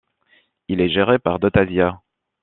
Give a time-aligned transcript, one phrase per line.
[0.67, 2.01] Il est géré par DotAsia.